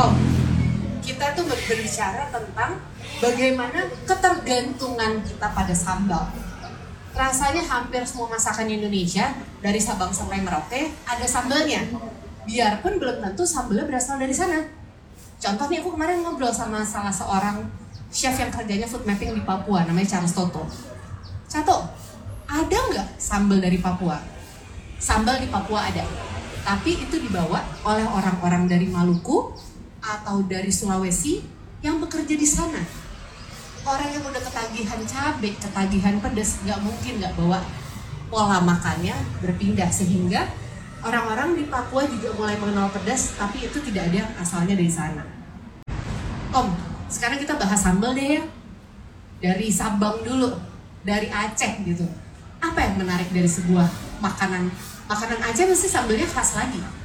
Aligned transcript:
Oh, 0.00 0.16
kita 1.04 1.36
tuh 1.36 1.44
ber- 1.44 1.60
berbicara 1.68 2.32
tentang 2.32 2.80
bagaimana 3.20 3.84
ketergantungan 4.08 5.20
kita 5.20 5.52
pada 5.52 5.76
sambal. 5.76 6.24
Rasanya 7.12 7.60
hampir 7.68 8.00
semua 8.08 8.32
masakan 8.32 8.64
Indonesia 8.64 9.28
dari 9.60 9.76
Sabang 9.76 10.08
sampai 10.08 10.40
Merauke 10.40 10.88
ada 11.04 11.26
sambalnya. 11.28 11.84
Biarpun 12.48 12.96
belum 12.96 13.20
tentu 13.20 13.44
sambalnya 13.44 13.84
berasal 13.84 14.16
dari 14.16 14.32
sana. 14.32 14.64
Contoh 15.36 15.68
nih 15.68 15.84
aku 15.84 15.92
kemarin 15.92 16.24
ngobrol 16.24 16.48
sama 16.48 16.80
salah 16.80 17.12
seorang 17.12 17.60
chef 18.08 18.40
yang 18.40 18.48
kerjanya 18.48 18.88
food 18.88 19.04
mapping 19.04 19.36
di 19.36 19.44
Papua 19.44 19.84
namanya 19.84 20.16
Charles 20.16 20.32
Toto. 20.32 20.64
Cato, 21.44 21.92
ada 22.48 22.78
nggak 22.88 23.20
sambal 23.20 23.60
dari 23.60 23.76
Papua? 23.76 24.16
Sambal 24.96 25.44
di 25.44 25.52
Papua 25.52 25.92
ada, 25.92 26.08
tapi 26.64 26.96
itu 27.04 27.20
dibawa 27.20 27.60
oleh 27.84 28.08
orang-orang 28.08 28.64
dari 28.64 28.88
Maluku 28.88 29.68
atau 30.00 30.42
dari 30.48 30.72
Sulawesi 30.72 31.44
yang 31.84 32.00
bekerja 32.00 32.34
di 32.36 32.48
sana. 32.48 32.80
Orang 33.84 34.12
yang 34.12 34.24
udah 34.24 34.42
ketagihan 34.44 35.00
cabai, 35.08 35.56
ketagihan 35.56 36.16
pedas, 36.20 36.60
nggak 36.64 36.80
mungkin 36.84 37.12
nggak 37.20 37.32
bawa 37.36 37.64
pola 38.28 38.60
makannya 38.60 39.16
berpindah 39.40 39.88
sehingga 39.88 40.44
orang-orang 41.00 41.56
di 41.56 41.64
Papua 41.66 42.04
juga 42.04 42.36
mulai 42.36 42.60
mengenal 42.60 42.92
pedas, 42.92 43.34
tapi 43.40 43.64
itu 43.64 43.80
tidak 43.80 44.12
ada 44.12 44.36
asalnya 44.36 44.76
dari 44.76 44.92
sana. 44.92 45.24
Om, 46.52 46.68
sekarang 47.08 47.40
kita 47.40 47.56
bahas 47.56 47.80
sambal 47.80 48.12
deh 48.12 48.38
ya. 48.38 48.42
Dari 49.40 49.72
Sabang 49.72 50.20
dulu, 50.20 50.52
dari 51.00 51.32
Aceh 51.32 51.80
gitu. 51.88 52.04
Apa 52.60 52.76
yang 52.84 53.00
menarik 53.00 53.32
dari 53.32 53.48
sebuah 53.48 53.88
makanan? 54.20 54.68
Makanan 55.08 55.40
Aceh 55.40 55.64
mesti 55.64 55.88
sambalnya 55.88 56.28
khas 56.28 56.60
lagi. 56.60 56.99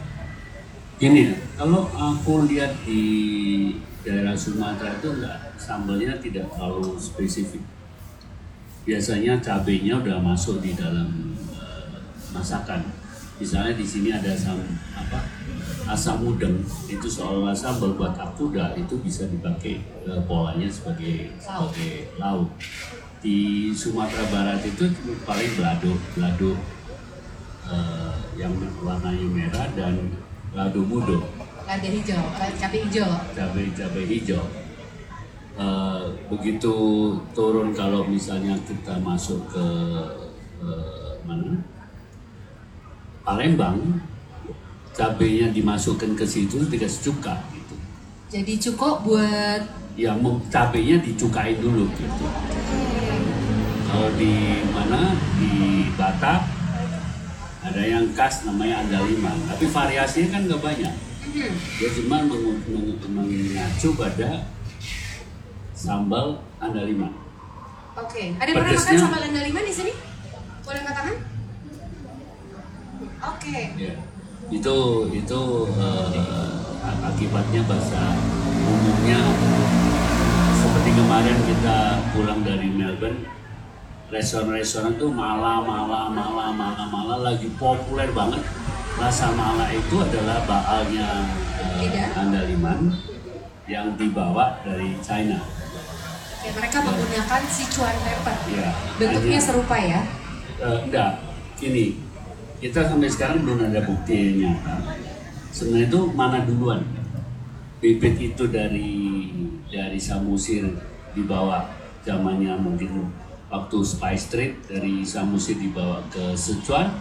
Gini 0.96 1.28
kalau 1.60 1.92
aku 1.92 2.48
lihat 2.48 2.72
di 2.88 3.04
daerah 4.00 4.32
Sumatera 4.32 4.96
itu 4.96 5.12
enggak 5.12 5.52
sambalnya 5.60 6.16
tidak 6.24 6.48
terlalu 6.56 6.96
spesifik. 6.96 7.60
Biasanya 8.88 9.44
cabenya 9.44 10.00
udah 10.00 10.24
masuk 10.24 10.64
di 10.64 10.72
dalam 10.72 11.36
eh, 11.52 12.00
masakan. 12.32 12.80
Misalnya 13.36 13.76
di 13.76 13.84
sini 13.84 14.16
ada 14.16 14.32
asam 14.32 14.56
apa 14.96 15.20
asam 15.92 16.24
udang 16.24 16.64
itu 16.88 17.06
seolah 17.12 17.52
sambal 17.52 17.94
buat 18.00 18.16
aku 18.16 18.56
itu 18.56 18.96
bisa 19.04 19.28
dipakai 19.28 19.84
eh, 20.08 20.22
polanya 20.24 20.72
sebagai 20.72 21.36
sebagai 21.44 22.08
lauk. 22.16 22.48
Di 23.20 23.68
Sumatera 23.76 24.32
Barat 24.32 24.64
itu 24.64 24.88
paling 25.28 25.52
belado, 25.60 25.92
belado 26.16 26.56
eh, 27.68 28.16
yang 28.40 28.56
warnanya 28.80 29.28
merah 29.28 29.68
dan 29.76 30.24
lado 30.56 30.82
mudo. 30.88 31.20
Lada 31.68 31.90
hijau, 31.92 32.24
eh, 32.40 32.52
cabai 32.56 32.80
hijau. 32.88 33.12
cabai 33.36 33.68
cabai 33.76 34.06
hijau. 34.08 34.44
Eh, 35.56 36.04
begitu 36.32 36.76
turun 37.36 37.76
kalau 37.76 38.08
misalnya 38.08 38.56
kita 38.64 38.96
masuk 39.04 39.44
ke 39.52 39.68
eh, 40.64 41.12
mana? 41.28 41.60
Palembang 43.26 44.00
cabainya 44.96 45.52
dimasukkan 45.52 46.16
ke 46.16 46.24
situ 46.24 46.64
dikasih 46.72 47.12
cuka 47.12 47.36
gitu. 47.52 47.76
Jadi 48.32 48.54
cukup 48.56 49.04
buat 49.04 49.62
ya 50.00 50.16
mau 50.16 50.40
cabainya 50.48 51.04
dicukain 51.04 51.60
dulu 51.60 51.84
gitu. 52.00 52.26
Kalau 53.92 54.10
di 54.16 54.64
mana? 54.72 55.16
Di 55.40 55.52
Batak 55.96 56.55
ada 57.66 57.82
yang 57.82 58.06
khas 58.14 58.46
namanya 58.46 58.80
andaliman 58.80 59.38
tapi 59.48 59.66
variasinya 59.68 60.30
kan 60.30 60.42
nggak 60.46 60.62
banyak. 60.62 60.94
Hmm, 61.26 61.54
dia 61.76 61.90
cuma 61.92 62.16
meng- 62.22 62.62
meng- 62.64 63.02
mengacu 63.04 63.90
pada 63.94 64.46
sambal 65.74 66.28
andaliman 66.58 67.12
Oke, 67.96 68.36
ada 68.36 68.46
yang 68.46 68.56
pernah 68.56 68.76
makan 68.76 68.96
sambal 68.96 69.22
andaliman 69.22 69.64
di 69.64 69.74
sini? 69.74 69.92
Boleh 70.62 70.80
angkat 70.80 70.96
tangan? 70.96 71.18
Oke. 73.26 73.58
ya 73.76 73.96
itu 74.46 74.78
itu 75.12 75.40
eh, 75.74 76.22
akibatnya 77.02 77.62
bahasa 77.66 78.14
umumnya. 78.62 79.20
Seperti 80.56 80.90
kemarin 80.94 81.38
kita 81.44 81.78
pulang 82.12 82.42
dari 82.42 82.68
Melbourne 82.68 83.26
restoran-restoran 84.08 84.96
tuh 84.96 85.10
malah 85.10 85.60
malah 85.60 86.08
malah 86.08 86.50
malah 86.52 86.86
malah 86.86 87.20
lagi 87.24 87.50
populer 87.58 88.10
banget 88.12 88.42
rasa 88.96 89.34
malah 89.34 89.68
itu 89.68 89.96
adalah 89.98 90.46
baalnya 90.46 91.26
eh, 91.58 91.74
Lidah. 91.84 92.10
andaliman 92.16 92.80
yang 93.66 93.98
dibawa 93.98 94.62
dari 94.62 94.94
China 95.02 95.42
Oke, 96.38 96.54
mereka 96.54 96.78
menggunakan 96.78 97.42
Sichuan 97.50 97.98
pepper. 97.98 98.38
ya 98.54 98.70
Bentuknya 99.02 99.34
hanya- 99.34 99.42
serupa 99.42 99.78
ya. 99.82 100.06
Eh, 100.62 100.78
enggak, 100.86 101.18
gini, 101.58 101.98
kita 102.62 102.86
sampai 102.86 103.10
sekarang 103.10 103.42
belum 103.42 103.66
ada 103.66 103.82
bukti 103.82 104.14
yang 104.14 104.54
nyata. 104.54 104.78
Sebenarnya 105.50 105.90
itu 105.90 106.02
mana 106.14 106.46
duluan? 106.46 106.86
Bibit 107.82 108.22
itu 108.22 108.46
dari 108.46 108.94
dari 109.68 109.98
Samosir 109.98 110.70
dibawa 111.18 111.66
zamannya 112.06 112.54
mungkin 112.62 113.10
waktu 113.56 113.78
Spice 113.82 114.26
Trade 114.28 114.58
dari 114.68 115.08
Samosir 115.08 115.56
dibawa 115.56 116.04
ke 116.12 116.36
Sichuan 116.36 116.92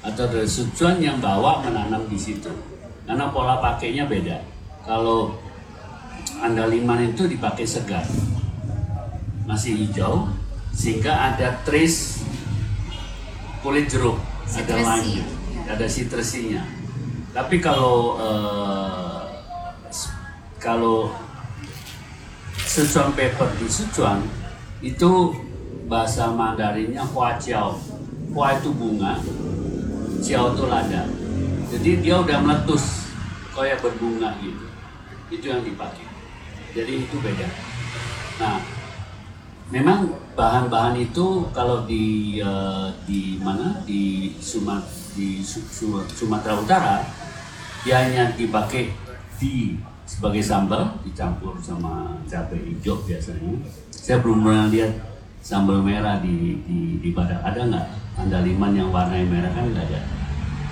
atau 0.00 0.24
dari 0.30 0.46
Sichuan 0.46 1.02
yang 1.02 1.18
bawa 1.18 1.64
menanam 1.66 2.06
di 2.06 2.18
situ. 2.18 2.50
Karena 3.04 3.28
pola 3.34 3.58
pakainya 3.60 4.06
beda. 4.06 4.40
Kalau 4.86 5.36
andaliman 6.40 7.04
itu 7.04 7.26
dipakai 7.28 7.66
segar, 7.68 8.04
masih 9.44 9.76
hijau, 9.76 10.30
sehingga 10.74 11.34
ada 11.34 11.62
trace 11.62 12.26
kulit 13.64 13.88
jeruk 13.88 14.20
ada 14.44 14.60
Citrusy. 14.60 14.84
lainnya 14.84 15.24
ada 15.64 15.86
citrusy-nya 15.88 16.62
tapi 17.32 17.56
kalau 17.62 18.20
eh, 18.20 19.22
kalau 20.60 21.08
Sichuan 22.60 23.14
pepper 23.14 23.48
di 23.56 23.70
Sichuan 23.70 24.20
itu 24.82 25.32
bahasa 25.84 26.32
Mandarinnya 26.32 27.04
hua 27.04 27.36
jiao 27.36 27.76
hua 28.32 28.58
itu 28.58 28.70
bunga 28.74 29.20
jiao 30.24 30.56
itu 30.56 30.64
lada. 30.66 31.04
Jadi 31.68 31.90
dia 32.00 32.16
udah 32.22 32.38
meletus 32.40 33.10
kayak 33.52 33.82
berbunga 33.82 34.38
gitu. 34.40 34.66
Itu 35.28 35.44
yang 35.50 35.62
dipakai. 35.66 36.06
Jadi 36.72 37.04
itu 37.04 37.16
beda. 37.20 37.48
Nah 38.40 38.58
Memang 39.72 40.12
bahan-bahan 40.36 40.92
itu 41.00 41.48
kalau 41.56 41.88
di 41.88 42.36
eh, 42.36 42.88
di 43.08 43.40
mana? 43.40 43.80
Di 43.88 44.36
Sumat 44.36 44.84
di 45.16 45.40
Su- 45.40 45.64
Su- 45.64 46.04
Sumatera 46.04 46.60
Utara 46.60 47.00
dia 47.80 48.04
hanya 48.04 48.32
dipakai 48.36 48.92
di 49.40 49.80
sebagai 50.04 50.44
sambal 50.44 51.00
dicampur 51.00 51.56
sama 51.64 52.20
cabai 52.28 52.60
hijau 52.76 53.00
biasanya. 53.08 53.56
Saya 53.88 54.20
belum 54.20 54.44
pernah 54.44 54.68
lihat 54.68 54.92
sambal 55.44 55.84
merah 55.84 56.18
di 56.18 56.56
di 56.64 56.78
di 56.98 57.08
Badak 57.12 57.44
ada 57.44 57.60
nggak? 57.62 57.86
Andaliman 58.16 58.72
yang 58.72 58.88
warnanya 58.88 59.26
merah 59.28 59.50
kan 59.52 59.64
nggak 59.68 59.84
ada. 59.84 60.00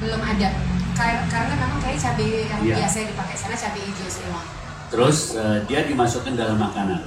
Belum 0.00 0.18
ada. 0.18 0.48
Kar- 0.92 1.24
Karena 1.26 1.54
memang 1.54 1.80
kayak 1.80 1.98
cabai 1.98 2.28
yang 2.46 2.60
Iya. 2.62 2.76
biasa 2.80 2.98
dipakai 3.04 3.36
sana 3.36 3.52
cabai 3.54 3.82
hijau 3.82 4.08
semua. 4.08 4.42
Terus 4.88 5.18
eh, 5.34 5.58
dia 5.66 5.84
dimasukkan 5.84 6.32
dalam 6.32 6.56
makanan. 6.56 7.00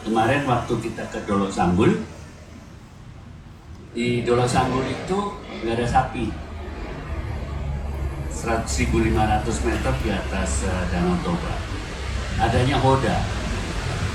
Kemarin 0.00 0.44
waktu 0.44 0.74
kita 0.80 1.08
ke 1.08 1.24
Dolok 1.24 1.48
Sanggul, 1.48 2.04
di 3.92 4.20
Dolok 4.22 4.44
Sanggul 4.46 4.84
itu 4.84 5.18
nggak 5.60 5.74
ada 5.74 5.86
sapi. 5.86 6.28
1.500 8.34 8.92
meter 9.64 9.92
di 9.98 10.08
atas 10.10 10.50
eh, 10.64 10.82
Danau 10.88 11.16
Toba. 11.20 11.54
Adanya 12.36 12.76
Hoda. 12.76 13.16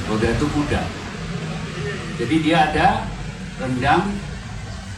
Hoda 0.05 0.27
itu 0.27 0.45
kuda. 0.45 0.81
Jadi 2.19 2.35
dia 2.43 2.67
ada 2.67 3.07
rendang 3.63 4.11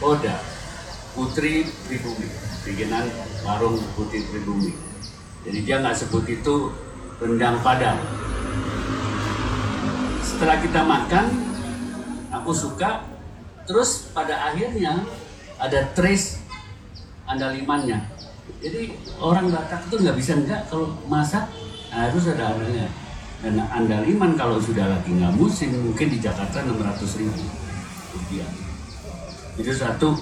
Hoda, 0.02 0.42
Putri 1.14 1.70
Pribumi, 1.86 2.26
bikinan 2.66 3.06
warung 3.46 3.78
Putri 3.94 4.26
Pribumi. 4.26 4.74
Jadi 5.46 5.58
dia 5.62 5.78
nggak 5.78 6.02
sebut 6.02 6.26
itu 6.26 6.74
rendang 7.22 7.62
Padang. 7.62 8.02
Setelah 10.18 10.58
kita 10.58 10.82
makan, 10.82 11.26
aku 12.34 12.50
suka. 12.50 13.06
Terus 13.70 14.10
pada 14.10 14.50
akhirnya 14.50 15.06
ada 15.62 15.94
trace 15.94 16.42
andalimannya. 17.30 18.02
Jadi 18.58 18.98
orang 19.22 19.46
Batak 19.54 19.86
itu 19.86 20.02
nggak 20.02 20.18
bisa 20.18 20.34
enggak 20.34 20.66
kalau 20.66 20.90
masak 21.06 21.46
harus 21.94 22.26
ada 22.26 22.50
andalnya. 22.50 22.90
Dan 23.42 23.58
andaliman 23.58 24.38
kalau 24.38 24.62
sudah 24.62 24.86
lagi 24.86 25.10
nggak 25.18 25.34
musim 25.34 25.74
mungkin 25.74 26.06
di 26.14 26.18
Jakarta 26.22 26.62
600 26.62 27.18
ribu 27.18 27.42
rupiah. 28.14 28.48
Itu 29.58 29.72
satu 29.74 30.14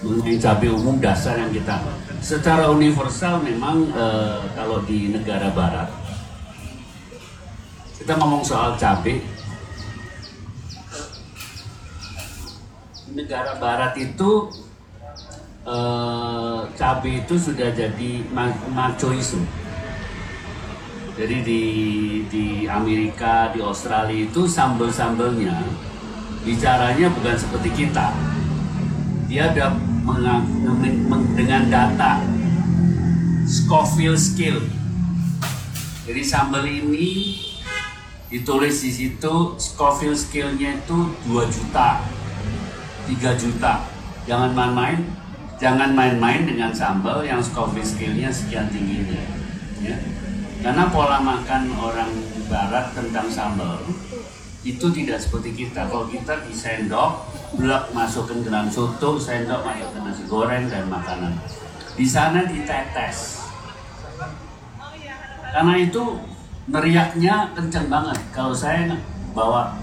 mengenai 0.00 0.40
cabai 0.40 0.70
umum 0.72 0.96
dasar 1.02 1.36
yang 1.36 1.52
kita 1.52 1.76
secara 2.24 2.72
universal 2.72 3.40
memang 3.44 3.84
eh, 3.92 4.40
kalau 4.56 4.80
di 4.84 5.12
negara 5.12 5.52
barat 5.52 5.88
kita 8.00 8.16
ngomong 8.16 8.40
soal 8.40 8.80
cabai 8.80 9.20
negara 13.12 13.60
barat 13.60 13.92
itu 14.00 14.48
eh, 15.68 16.60
cabai 16.76 17.20
itu 17.20 17.34
sudah 17.36 17.68
jadi 17.72 18.10
ma- 18.32 18.64
machoism 18.72 19.44
jadi 21.20 21.36
di 21.44 21.62
di 22.32 22.64
Amerika 22.64 23.52
di 23.52 23.60
Australia 23.60 24.24
itu 24.24 24.48
sambal-sambalnya 24.48 25.60
bicaranya 26.40 27.12
bukan 27.12 27.36
seperti 27.36 27.84
kita. 27.84 28.16
Dia 29.28 29.52
ada 29.52 29.76
dengan 31.36 31.68
data. 31.68 32.24
Scoville 33.44 34.16
skill 34.16 34.64
jadi 36.10 36.26
sambal 36.26 36.66
ini 36.66 37.38
ditulis 38.32 38.82
di 38.82 38.90
situ 38.90 39.54
Scoville 39.62 40.18
skillnya 40.18 40.82
itu 40.82 40.98
2 41.28 41.46
juta 41.46 42.02
3 43.06 43.14
juta. 43.38 43.86
Jangan 44.26 44.50
main-main 44.50 45.06
jangan 45.60 45.92
main-main 45.92 46.48
dengan 46.48 46.72
sambal 46.74 47.20
yang 47.22 47.38
Scoville 47.38 47.86
skillnya 47.86 48.32
sekian 48.32 48.72
tingginya 48.72 49.22
ya 49.84 49.94
karena 50.60 50.92
pola 50.92 51.16
makan 51.24 51.72
orang 51.80 52.12
barat 52.52 52.92
tentang 52.92 53.32
sambal 53.32 53.80
itu 54.60 54.92
tidak 54.92 55.16
seperti 55.16 55.56
kita. 55.56 55.88
Kalau 55.88 56.04
kita 56.04 56.44
di 56.44 56.52
sendok 56.52 57.24
blok 57.56 57.96
masukkan 57.96 58.44
ke 58.44 58.48
dalam 58.52 58.68
soto 58.68 59.16
sendok 59.16 59.64
masukkan 59.64 60.04
nasi 60.04 60.24
goreng 60.28 60.68
dan 60.68 60.84
makanan. 60.92 61.32
Di 61.96 62.04
sana 62.04 62.44
ditetes. 62.44 63.40
Karena 65.50 65.74
itu 65.80 66.20
meriaknya 66.68 67.56
kencang 67.56 67.88
banget. 67.88 68.20
Kalau 68.36 68.52
saya 68.52 69.00
bawa 69.32 69.80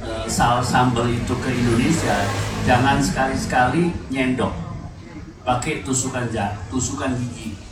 eh, 0.00 0.24
sal 0.26 0.64
sambal 0.64 1.12
itu 1.12 1.36
ke 1.36 1.52
Indonesia 1.52 2.16
jangan 2.64 3.04
sekali-sekali 3.04 3.92
nyendok. 4.08 4.56
Pakai 5.44 5.84
tusukan 5.84 6.26
ja, 6.32 6.56
tusukan 6.72 7.14
gigi 7.20 7.65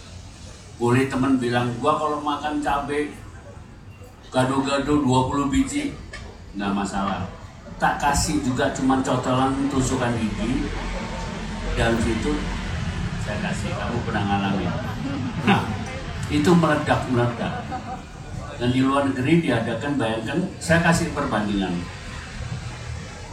boleh 0.75 1.07
teman 1.07 1.39
bilang 1.39 1.71
gua 1.79 1.95
kalau 1.95 2.19
makan 2.19 2.59
cabai 2.59 3.11
gado-gado 4.35 4.99
20 5.07 5.53
biji 5.55 5.95
nggak 6.59 6.75
masalah. 6.75 7.23
Tak 7.79 7.99
kasih 7.99 8.39
juga 8.43 8.71
cuma 8.75 9.03
cocolan 9.03 9.55
tusukan 9.71 10.15
gigi 10.19 10.67
dalam 11.75 11.99
situ 12.03 12.33
saya 13.27 13.39
kasih 13.51 13.71
kamu 13.75 13.99
pernah 14.07 14.23
ngalamin? 14.27 14.71
Nah 15.47 15.63
itu 16.31 16.51
meledak 16.55 17.01
meledak 17.11 17.55
dan 18.59 18.71
di 18.71 18.81
luar 18.83 19.11
negeri 19.11 19.43
diadakan 19.43 19.99
bayangkan 19.99 20.39
saya 20.63 20.81
kasih 20.83 21.11
perbandingan. 21.15 21.75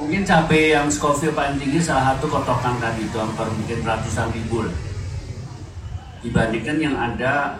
Mungkin 0.02 0.26
cabai 0.26 0.74
yang 0.74 0.90
Scoville 0.90 1.34
paling 1.38 1.62
tinggi 1.62 1.78
salah 1.78 2.18
satu 2.18 2.26
kotokan 2.26 2.82
tadi 2.82 3.06
itu 3.06 3.18
hampir 3.22 3.46
mungkin 3.54 3.86
ratusan 3.86 4.34
ribu 4.34 4.66
lah. 4.66 4.91
Dibandingkan 6.22 6.78
yang 6.78 6.96
ada 6.96 7.58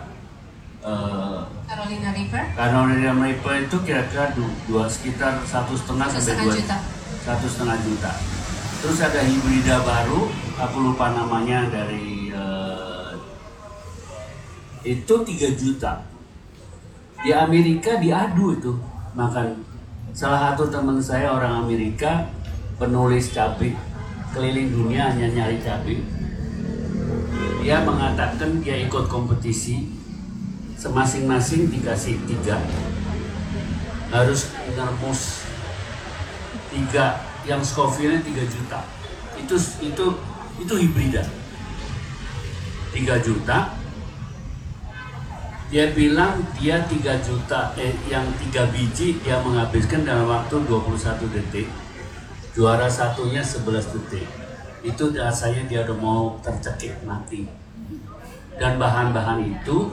eh, 0.82 1.42
Carolina 1.66 2.10
River 2.12 2.44
Carolina 2.54 3.12
Reaper 3.16 3.56
itu 3.64 3.78
kira-kira 3.82 4.34
du- 4.34 4.56
dua 4.66 4.86
sekitar 4.86 5.42
satu 5.44 5.74
setengah 5.74 6.08
sampai 6.10 6.36
dua 6.40 6.54
juta. 6.54 6.78
satu 7.22 7.46
setengah 7.46 7.78
juta. 7.82 8.12
Terus 8.82 8.98
ada 8.98 9.22
hibrida 9.22 9.78
baru, 9.82 10.26
aku 10.58 10.78
lupa 10.82 11.14
namanya 11.14 11.70
dari 11.70 12.30
eh, 12.30 13.14
itu 14.84 15.14
3 15.14 15.30
juta. 15.54 16.02
Di 17.22 17.30
Amerika 17.30 18.02
diadu 18.02 18.58
itu 18.58 18.74
makan. 19.14 19.62
Salah 20.12 20.52
satu 20.52 20.66
teman 20.68 20.98
saya 20.98 21.30
orang 21.32 21.62
Amerika 21.62 22.26
penulis 22.76 23.30
cabai 23.30 23.78
keliling 24.34 24.74
dunia 24.74 25.14
hanya 25.14 25.30
nyari 25.30 25.62
cabai. 25.62 26.02
Dia 27.62 27.86
mengatakan 27.86 28.58
dia 28.66 28.74
ikut 28.82 29.06
kompetisi 29.06 29.86
semasing-masing 30.82 31.70
dikasih 31.70 32.18
tiga. 32.26 32.58
Harus 34.10 34.50
ngerebus 34.74 35.46
tiga 36.74 37.22
yang 37.46 37.62
Scoville 37.62 38.18
3 38.18 38.34
juta. 38.50 38.82
Itu 39.38 39.56
itu 39.86 40.06
itu 40.58 40.74
hibrida. 40.74 41.22
3 42.98 43.22
juta. 43.22 43.78
Dia 45.70 45.94
bilang 45.94 46.42
dia 46.58 46.82
3 46.82 46.98
juta 47.22 47.78
eh, 47.78 47.94
yang 48.10 48.26
tiga 48.42 48.68
biji 48.74 49.22
dia 49.22 49.38
menghabiskan 49.40 50.02
dalam 50.02 50.26
waktu 50.26 50.66
21 50.66 51.30
detik. 51.30 51.70
Juara 52.58 52.90
satunya 52.90 53.46
11 53.46 53.96
detik 53.96 54.41
itu 54.82 55.04
rasanya 55.14 55.64
dia 55.70 55.86
udah 55.86 55.98
mau 56.02 56.22
tercekik 56.42 56.98
mati 57.06 57.46
dan 58.62 58.78
bahan-bahan 58.78 59.42
itu 59.42 59.90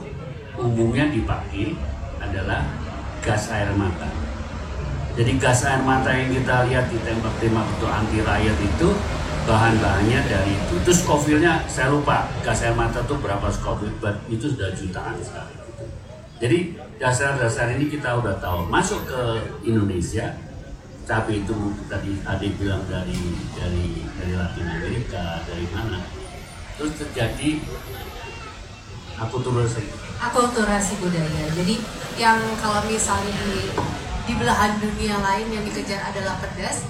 umumnya 0.53 1.09
dipakai 1.09 1.73
adalah 2.21 2.61
gas 3.23 3.49
air 3.49 3.71
mata. 3.73 4.05
Jadi 5.17 5.41
gas 5.41 5.65
air 5.65 5.81
mata 5.81 6.13
yang 6.13 6.29
kita 6.31 6.69
lihat 6.69 6.85
di 6.93 7.01
tembak-tembak 7.01 7.65
itu 7.65 7.85
anti 7.89 8.19
rakyat 8.21 8.57
itu 8.61 8.89
bahan-bahannya 9.49 10.19
dari 10.29 10.53
itu. 10.53 10.73
Itu 10.85 10.91
Scoville-nya 10.93 11.65
saya 11.65 11.89
lupa 11.89 12.29
gas 12.45 12.61
air 12.61 12.77
mata 12.77 13.01
itu 13.01 13.15
berapa 13.17 13.47
but 13.97 14.15
itu 14.29 14.53
sudah 14.53 14.69
jutaan 14.77 15.17
sekali. 15.19 15.55
Jadi 16.39 16.59
dasar-dasar 17.01 17.75
ini 17.75 17.91
kita 17.91 18.15
udah 18.15 18.39
tahu. 18.39 18.69
Masuk 18.71 19.03
ke 19.03 19.21
Indonesia, 19.67 20.39
tapi 21.09 21.41
itu 21.41 21.57
tadi 21.89 22.21
adik 22.21 22.61
bilang 22.61 22.85
dari 22.85 23.17
dari 23.57 24.05
dari 24.13 24.33
Latin 24.37 24.65
Amerika, 24.69 25.41
dari 25.41 25.65
mana? 25.73 26.05
Terus 26.77 26.93
terjadi 27.01 27.65
aku 29.17 29.41
turun 29.41 29.65
sedikit 29.65 29.97
akulturasi 30.21 31.01
budaya. 31.01 31.49
Jadi 31.57 31.81
yang 32.21 32.37
kalau 32.61 32.85
misalnya 32.85 33.33
di 33.41 33.73
di 34.29 34.33
belahan 34.37 34.77
dunia 34.77 35.17
lain 35.17 35.49
yang 35.49 35.65
dikejar 35.65 36.13
adalah 36.13 36.37
pedas, 36.37 36.85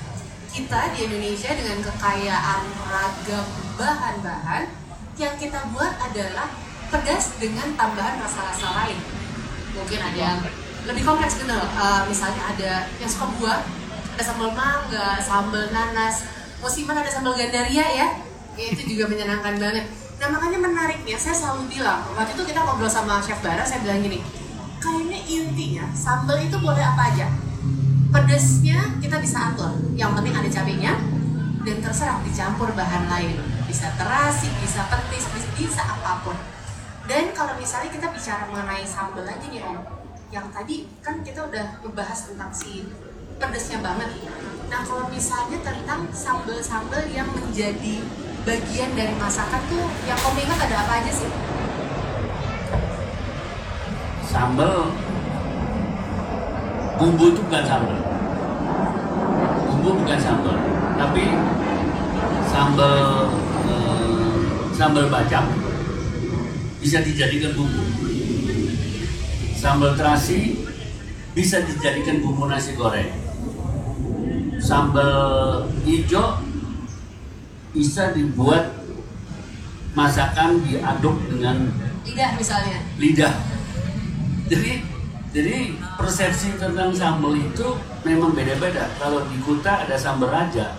kita 0.52 0.92
di 0.92 1.08
Indonesia 1.08 1.56
dengan 1.56 1.80
kekayaan 1.80 2.62
ragam 2.92 3.46
bahan-bahan 3.80 4.68
yang 5.16 5.32
kita 5.40 5.64
buat 5.72 5.96
adalah 5.96 6.52
pedas 6.92 7.40
dengan 7.40 7.72
tambahan 7.80 8.20
rasa-rasa 8.20 8.68
lain. 8.84 9.00
Mungkin 9.80 10.00
ada 10.04 10.20
yang 10.20 10.40
lebih 10.84 11.08
kompleks 11.08 11.40
gitu 11.40 11.54
loh. 11.54 11.70
Eh, 11.70 12.02
misalnya 12.12 12.44
ada 12.52 12.72
yang 13.00 13.08
suka 13.08 13.30
buah, 13.40 13.62
ada 14.20 14.24
sambal 14.28 14.52
mangga, 14.52 15.16
sambal 15.24 15.64
nanas, 15.72 16.28
musiman 16.60 17.00
ada 17.00 17.08
sambal 17.08 17.40
gandaria 17.40 17.88
ya. 17.88 18.08
Ya, 18.60 18.68
itu 18.76 18.92
juga 18.92 19.08
menyenangkan 19.08 19.56
banget. 19.56 19.88
Nah 20.20 20.28
makanya 20.28 20.60
menariknya 20.60 21.16
saya 21.16 21.32
selalu 21.32 21.80
bilang 21.80 22.04
waktu 22.12 22.36
itu 22.36 22.44
kita 22.52 22.60
ngobrol 22.60 22.92
sama 22.92 23.24
chef 23.24 23.40
Bara 23.40 23.64
saya 23.64 23.80
bilang 23.80 24.04
gini 24.04 24.20
kayaknya 24.80 25.20
intinya 25.28 25.86
sambal 25.96 26.40
itu 26.40 26.56
boleh 26.60 26.82
apa 26.84 27.12
aja 27.16 27.28
pedesnya 28.10 29.00
kita 29.04 29.20
bisa 29.24 29.54
atur 29.54 29.76
yang 29.94 30.16
penting 30.16 30.34
ada 30.34 30.50
cabenya 30.50 30.96
dan 31.68 31.78
terserah 31.84 32.24
dicampur 32.24 32.72
bahan 32.76 33.12
lain 33.12 33.38
bisa 33.68 33.92
terasi 34.00 34.48
bisa 34.64 34.88
petis 34.88 35.28
bisa, 35.36 35.48
bisa 35.56 35.82
apa 35.84 36.24
pun 36.24 36.36
dan 37.06 37.32
kalau 37.36 37.54
misalnya 37.60 37.92
kita 37.92 38.08
bicara 38.10 38.44
mengenai 38.50 38.88
sambal 38.88 39.28
aja 39.28 39.46
nih 39.46 39.62
om 39.64 39.78
yang 40.32 40.48
tadi 40.52 40.88
kan 41.04 41.20
kita 41.24 41.48
udah 41.48 41.84
membahas 41.84 42.32
tentang 42.32 42.52
si 42.56 42.88
pedesnya 43.40 43.80
banget. 43.80 44.12
Nah 44.70 44.84
kalau 44.84 45.08
misalnya 45.08 45.58
tentang 45.64 46.06
sambal-sambal 46.12 47.08
yang 47.10 47.32
menjadi 47.32 48.04
bagian 48.44 48.92
dari 48.94 49.16
masakan 49.16 49.64
tuh 49.72 49.88
yang 50.06 50.20
om 50.20 50.36
ingat 50.36 50.60
ada 50.68 50.76
apa 50.84 50.94
aja 51.02 51.14
sih? 51.16 51.32
sambal 54.30 54.94
bumbu 57.02 57.34
itu 57.34 57.42
bukan 57.50 57.64
sambal 57.66 57.98
bumbu 59.66 59.90
bukan 60.06 60.20
sambal 60.22 60.58
tapi 61.02 61.24
sambal 62.46 62.98
eh, 63.66 64.38
sambal 64.78 65.06
bacang 65.10 65.50
bisa 66.80 67.02
dijadikan 67.04 67.58
bumbu. 67.58 67.84
Sambal 69.60 69.92
terasi 70.00 70.56
bisa 71.36 71.60
dijadikan 71.66 72.24
bumbu 72.24 72.48
nasi 72.48 72.78
goreng 72.80 73.29
sambal 74.70 75.66
hijau 75.82 76.38
bisa 77.74 78.14
dibuat 78.14 78.70
masakan 79.98 80.62
diaduk 80.62 81.18
dengan 81.26 81.74
Lidah 82.06 82.38
misalnya. 82.38 82.80
lidah. 83.02 83.34
Jadi 84.50 84.82
jadi 85.30 85.78
persepsi 85.98 86.58
tentang 86.58 86.94
sambal 86.94 87.34
itu 87.38 87.78
memang 88.06 88.34
beda-beda. 88.34 88.90
Kalau 88.98 89.26
di 89.30 89.38
Kuta 89.42 89.86
ada 89.86 89.94
sambal 89.94 90.30
raja, 90.34 90.74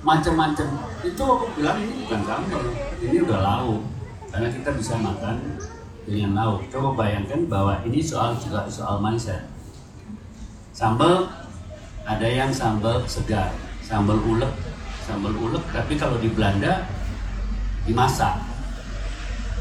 macam-macam. 0.00 0.68
Itu 1.04 1.22
aku 1.24 1.44
bilang 1.60 1.76
ini 1.76 2.08
bukan 2.08 2.20
sambal, 2.24 2.64
ini 3.04 3.16
udah 3.20 3.40
lauk. 3.44 3.80
Karena 4.32 4.48
kita 4.48 4.70
bisa 4.80 4.96
makan 4.96 5.60
dengan 6.08 6.32
lauk. 6.40 6.64
Coba 6.72 7.04
bayangkan 7.04 7.44
bahwa 7.52 7.84
ini 7.84 8.00
soal 8.00 8.32
juga 8.40 8.64
soal 8.72 8.96
mindset. 9.04 9.51
Sambal 10.82 11.30
ada 12.02 12.26
yang 12.26 12.50
sambal 12.50 13.06
segar, 13.06 13.54
sambal 13.86 14.18
ulek, 14.18 14.50
sambal 15.06 15.30
ulek. 15.30 15.62
Tapi 15.70 15.94
kalau 15.94 16.18
di 16.18 16.26
Belanda 16.26 16.90
dimasak. 17.86 18.42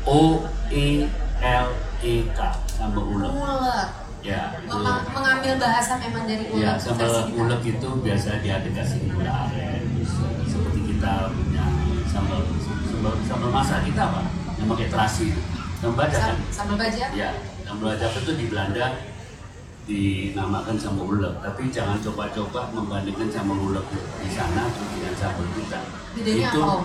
O 0.01 0.41
E 0.73 1.05
L 1.45 1.67
E 2.01 2.25
K 2.33 2.39
sambal 2.65 3.05
ulek. 3.05 3.29
Ulek. 3.29 3.89
Ya, 4.25 4.49
itu. 4.65 4.73
Mengambil 5.13 5.61
bahasa 5.61 6.01
memang 6.01 6.25
dari 6.25 6.49
ulek. 6.49 6.65
Ya, 6.65 6.73
sambal 6.81 7.13
ulek 7.29 7.61
itu 7.69 7.89
biasa 8.01 8.41
dia 8.41 8.57
kasih 8.65 9.05
gula 9.13 9.45
aren, 9.45 9.85
seperti 10.49 10.79
kita 10.89 11.29
punya 11.29 11.65
sambal 12.09 12.41
sambal, 12.89 13.13
sambal 13.29 13.49
masak 13.53 13.85
kita 13.85 14.09
apa? 14.09 14.25
Yang 14.57 14.67
pakai 14.73 14.87
terasi, 14.89 15.27
sambal 15.77 15.97
baja 16.01 16.17
kan? 16.17 16.33
Sam- 16.33 16.49
Sambal 16.49 16.75
baja. 16.81 17.05
Ya, 17.13 17.29
sambal 17.61 17.93
baja 17.93 18.05
itu 18.09 18.31
di 18.33 18.45
Belanda 18.49 18.85
dinamakan 19.89 20.77
sambal 20.77 21.09
ulek, 21.09 21.33
tapi 21.41 21.73
jangan 21.73 21.97
coba-coba 21.99 22.69
membandingkan 22.69 23.29
sambal 23.33 23.57
ulek 23.57 23.85
di 24.21 24.29
sana 24.29 24.69
dengan 24.69 25.13
sambal 25.17 25.47
kita. 25.57 25.79
Bedanya 26.13 26.47
itu 26.53 26.61
apa? 26.61 26.77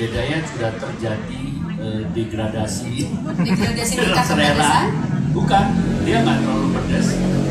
Bedanya 0.00 0.38
sudah 0.48 0.72
terjadi 0.80 1.42
eh, 1.76 2.02
degradasi 2.16 2.94
Degradasi 3.44 3.94
tingkat 4.00 4.24
selera. 4.24 4.88
Bukan, 5.30 5.64
dia 6.02 6.24
nggak 6.24 6.38
terlalu 6.42 6.68
pedas. 6.74 7.08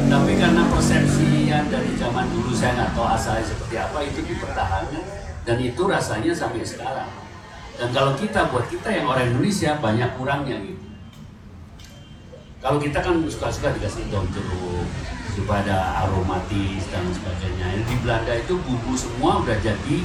Tapi 0.09 0.31
karena 0.35 0.63
persepsi 0.73 1.29
yang 1.47 1.69
dari 1.69 1.93
zaman 1.95 2.25
dulu 2.33 2.51
saya 2.51 2.73
nggak 2.75 2.91
tahu 2.97 3.05
asalnya 3.05 3.45
seperti 3.45 3.75
apa 3.77 3.97
itu 4.01 4.19
dipertahankan 4.25 5.03
dan 5.45 5.57
itu 5.61 5.81
rasanya 5.85 6.33
sampai 6.33 6.65
sekarang. 6.65 7.09
Dan 7.79 7.93
kalau 7.95 8.11
kita 8.17 8.49
buat 8.51 8.67
kita 8.67 8.89
yang 8.91 9.07
orang 9.07 9.31
Indonesia 9.31 9.77
banyak 9.79 10.09
kurangnya 10.19 10.57
gitu. 10.65 10.78
Kalau 12.59 12.75
kita 12.75 12.99
kan 12.99 13.23
suka-suka 13.23 13.71
dikasih 13.71 14.11
daun 14.11 14.27
jeruk 14.35 14.83
supaya 15.31 15.63
ada 15.63 15.77
aromatis 16.03 16.83
dan 16.91 17.07
sebagainya. 17.15 17.87
Di 17.87 17.95
Belanda 18.03 18.35
itu 18.35 18.59
bumbu 18.59 18.99
semua 18.99 19.39
udah 19.39 19.55
jadi 19.63 19.97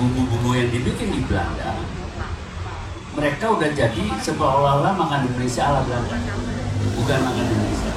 bumbu-bumbu 0.00 0.56
yang 0.56 0.72
dibikin 0.72 1.12
di 1.12 1.20
Belanda. 1.28 1.84
Mereka 3.12 3.44
udah 3.44 3.70
jadi 3.76 4.04
seolah-olah 4.24 4.96
makan 4.96 5.28
Indonesia 5.28 5.68
ala 5.68 5.84
Belanda, 5.84 6.16
bukan 6.96 7.18
makan 7.28 7.44
Indonesia. 7.44 7.92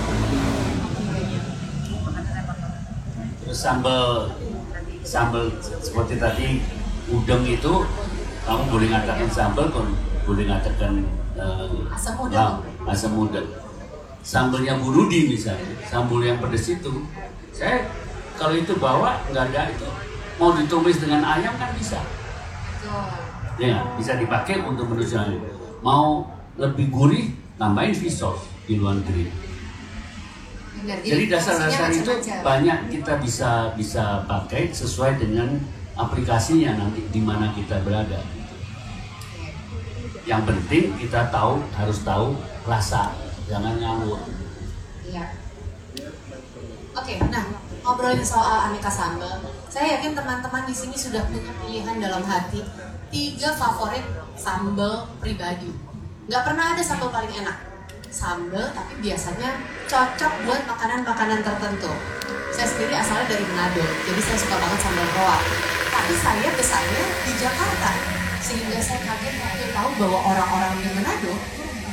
Terus 3.48 3.60
sambal 3.64 4.36
sambal 5.08 5.48
seperti 5.64 6.20
tadi 6.20 6.48
udang 7.16 7.48
itu 7.48 7.74
kamu 8.44 8.64
boleh 8.68 8.88
ngatakan 8.92 9.28
sambal, 9.32 9.72
boleh 10.28 10.44
ngatakan 10.52 11.00
eh, 11.40 11.96
Asam 11.96 12.16
udang. 12.20 12.60
asam 12.84 13.16
udang. 13.16 13.65
Sambalnya 14.26 14.82
Bu 14.82 14.90
Rudi 14.90 15.30
misalnya, 15.30 15.78
sambal 15.86 16.26
yang 16.26 16.42
pedas 16.42 16.66
itu, 16.66 17.06
saya 17.54 17.86
kalau 18.34 18.58
itu 18.58 18.74
bawa 18.82 19.22
nggak 19.30 19.54
ada 19.54 19.70
itu 19.70 19.86
mau 20.42 20.50
ditumis 20.58 20.98
dengan 20.98 21.22
ayam 21.22 21.54
kan 21.62 21.70
bisa, 21.78 22.02
ya 23.62 23.86
bisa 23.96 24.18
dipakai 24.18 24.66
untuk 24.66 24.90
menu 24.90 25.06
sehari. 25.06 25.38
Mau 25.86 26.26
lebih 26.58 26.90
gurih 26.90 27.38
tambahin 27.62 27.94
fish 27.94 28.18
sauce 28.18 28.50
di 28.66 28.82
luar 28.82 28.98
negeri. 28.98 29.30
Jadi 31.06 31.24
dasar-dasar 31.30 31.94
itu 31.94 32.12
banyak 32.42 32.92
kita 32.98 33.22
bisa 33.22 33.78
bisa 33.78 34.26
pakai 34.26 34.74
sesuai 34.74 35.22
dengan 35.22 35.54
aplikasinya 35.94 36.82
nanti 36.82 37.06
di 37.14 37.22
mana 37.22 37.54
kita 37.54 37.78
berada. 37.86 38.26
Yang 40.26 40.42
penting 40.50 40.84
kita 40.98 41.30
tahu 41.30 41.62
harus 41.78 42.02
tahu 42.02 42.34
rasa, 42.66 43.14
jangan 43.46 43.74
ngawur. 43.78 44.22
Iya. 45.06 45.26
Oke, 46.96 47.14
nah 47.30 47.46
ngobrolin 47.86 48.26
soal 48.26 48.72
aneka 48.72 48.90
sambal, 48.90 49.44
saya 49.70 50.00
yakin 50.00 50.18
teman-teman 50.18 50.64
di 50.66 50.74
sini 50.74 50.96
sudah 50.98 51.28
punya 51.30 51.54
pilihan 51.62 52.00
dalam 52.02 52.24
hati 52.26 52.64
tiga 53.14 53.54
favorit 53.54 54.02
sambal 54.34 55.06
pribadi. 55.22 55.70
Nggak 56.26 56.44
pernah 56.48 56.74
ada 56.74 56.82
sambal 56.82 57.14
paling 57.14 57.34
enak. 57.46 57.58
Sambal, 58.10 58.72
tapi 58.72 58.96
biasanya 59.04 59.60
cocok 59.92 60.34
buat 60.48 60.62
makanan-makanan 60.66 61.44
tertentu. 61.44 61.92
Saya 62.56 62.68
sendiri 62.72 62.96
asalnya 62.96 63.28
dari 63.28 63.44
Manado, 63.44 63.84
jadi 63.84 64.22
saya 64.24 64.38
suka 64.40 64.56
banget 64.56 64.80
sambal 64.80 65.08
roa. 65.20 65.38
Tapi 65.92 66.14
saya 66.24 66.50
besarnya 66.56 67.04
di 67.28 67.34
Jakarta, 67.36 67.92
sehingga 68.40 68.80
saya 68.80 69.04
kaget 69.04 69.36
waktu 69.36 69.66
tahu 69.76 69.90
bahwa 70.00 70.20
orang-orang 70.32 70.74
di 70.80 70.90
Manado 70.96 71.36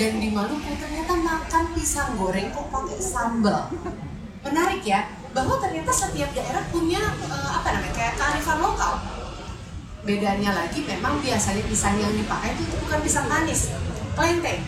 dan 0.02 0.18
di 0.18 0.34
Maluku 0.34 0.74
ternyata 0.82 1.14
makan 1.14 1.64
pisang 1.78 2.18
goreng 2.18 2.50
kok 2.50 2.66
pakai 2.74 2.98
sambal. 2.98 3.70
Menarik 4.42 4.82
ya, 4.82 5.06
bahwa 5.30 5.62
ternyata 5.62 5.94
setiap 5.94 6.26
daerah 6.34 6.66
punya 6.74 6.98
eh, 7.22 7.50
apa 7.54 7.70
namanya 7.70 7.94
kayak 7.94 8.18
kearifan 8.18 8.58
lokal. 8.58 8.98
Bedanya 10.02 10.58
lagi 10.58 10.82
memang 10.82 11.22
biasanya 11.22 11.62
pisang 11.70 11.94
yang 12.02 12.10
dipakai 12.18 12.58
itu 12.58 12.74
bukan 12.82 12.98
pisang 12.98 13.30
manis, 13.30 13.70
klenteng. 14.18 14.58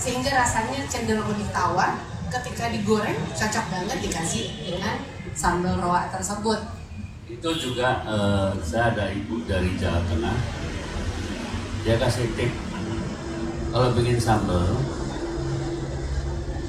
Sehingga 0.00 0.32
rasanya 0.32 0.80
cenderung 0.88 1.28
lebih 1.36 1.52
tawar 1.52 2.00
ketika 2.32 2.72
digoreng 2.72 3.20
cocok 3.36 3.64
banget 3.68 3.98
dikasih 4.08 4.72
dengan 4.72 5.04
sambal 5.36 5.76
roa 5.84 6.08
tersebut. 6.08 6.64
Itu 7.28 7.52
juga 7.60 8.08
eh, 8.08 8.50
saya 8.64 8.96
ada 8.96 9.12
ibu 9.12 9.44
dari 9.44 9.68
Jawa 9.76 10.00
Tengah. 10.08 10.36
Dia 11.84 12.00
kasih 12.00 12.24
tip 12.40 12.48
kalau 13.68 13.88
bikin 13.94 14.18
sambal 14.18 14.64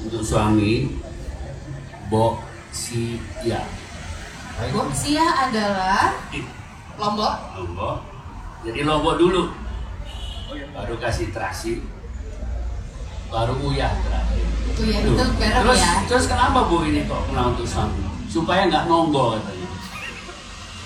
untuk 0.06 0.22
suami 0.24 0.96
bok 2.10 2.42
si 2.70 3.18
ya 3.42 3.62
Boksia 4.60 5.24
adalah 5.48 6.20
lombok. 7.00 7.34
lombok. 7.56 7.96
Jadi 8.60 8.84
lombok 8.84 9.16
dulu. 9.16 9.48
Baru 10.76 11.00
kasih 11.00 11.32
terasi. 11.32 11.80
Baru 13.32 13.56
uyah 13.64 13.88
terakhir. 14.04 14.44
Itu 14.68 14.82
ya 14.84 15.00
Tuh. 15.00 15.16
itu 15.16 15.24
bareng 15.40 15.64
terus 15.64 15.80
ya. 15.80 15.92
terus 16.04 16.24
kenapa 16.28 16.68
bu 16.68 16.84
ini 16.84 17.08
kok 17.08 17.24
kenal 17.32 17.56
untuk 17.56 17.64
sambal 17.64 18.12
supaya 18.28 18.68
nggak 18.68 18.84
nongol 18.84 19.40
katanya. 19.40 19.68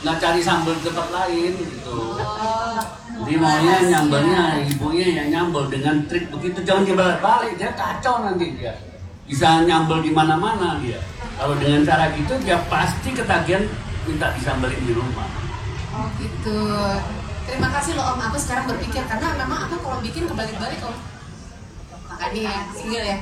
Nggak 0.07 0.17
cari 0.23 0.41
sambal 0.45 0.75
tempat 0.79 1.09
lain 1.11 1.53
gitu. 1.59 1.99
Oh, 2.15 2.79
Jadi 3.15 3.35
maunya 3.39 3.75
rahasia. 3.79 3.91
nyambalnya 3.95 4.43
ibunya 4.67 5.07
yang 5.23 5.29
nyambal 5.31 5.71
dengan 5.71 6.03
trik 6.11 6.27
begitu 6.35 6.59
jangan 6.67 6.83
dibalik 6.83 7.23
balik 7.23 7.55
dia 7.55 7.71
kacau 7.79 8.27
nanti 8.27 8.59
dia 8.59 8.75
bisa 9.25 9.65
nyambal 9.65 10.05
di 10.05 10.13
mana-mana 10.13 10.77
dia. 10.85 11.01
Kalau 11.35 11.57
dengan 11.57 11.83
cara 11.83 12.13
gitu 12.15 12.35
dia 12.45 12.61
pasti 12.69 13.11
ketagihan 13.11 13.65
minta 14.05 14.31
disambalin 14.37 14.83
di 14.85 14.93
rumah. 14.93 15.29
Oh 15.97 16.07
gitu. 16.21 16.59
Terima 17.45 17.69
kasih 17.73 17.97
loh 17.97 18.15
Om. 18.15 18.21
Aku 18.31 18.37
sekarang 18.41 18.69
berpikir 18.69 19.03
karena 19.09 19.33
memang 19.39 19.69
aku 19.69 19.81
kalau 19.81 19.99
bikin 20.05 20.29
kebalik-balik 20.29 20.81
Om. 20.85 20.97
Makanya 22.11 22.41
ya, 22.47 22.57
single 22.77 23.05
ya. 23.05 23.19